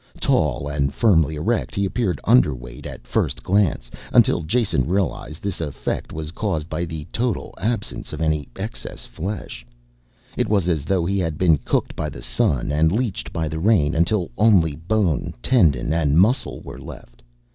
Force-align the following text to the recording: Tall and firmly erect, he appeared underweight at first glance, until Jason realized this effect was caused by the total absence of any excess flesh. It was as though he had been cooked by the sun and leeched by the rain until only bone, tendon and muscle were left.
Tall 0.19 0.67
and 0.67 0.91
firmly 0.91 1.35
erect, 1.35 1.75
he 1.75 1.85
appeared 1.85 2.19
underweight 2.25 2.87
at 2.87 3.05
first 3.05 3.43
glance, 3.43 3.91
until 4.11 4.41
Jason 4.41 4.87
realized 4.87 5.43
this 5.43 5.61
effect 5.61 6.11
was 6.11 6.31
caused 6.31 6.67
by 6.67 6.85
the 6.85 7.05
total 7.13 7.53
absence 7.59 8.11
of 8.11 8.19
any 8.19 8.49
excess 8.55 9.05
flesh. 9.05 9.63
It 10.35 10.49
was 10.49 10.67
as 10.67 10.85
though 10.85 11.05
he 11.05 11.19
had 11.19 11.37
been 11.37 11.59
cooked 11.59 11.95
by 11.95 12.09
the 12.09 12.23
sun 12.23 12.71
and 12.71 12.91
leeched 12.91 13.31
by 13.31 13.47
the 13.47 13.59
rain 13.59 13.93
until 13.93 14.31
only 14.39 14.75
bone, 14.75 15.35
tendon 15.43 15.93
and 15.93 16.17
muscle 16.17 16.61
were 16.61 16.79
left. 16.81 17.21